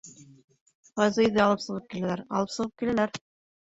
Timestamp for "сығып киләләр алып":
1.69-2.59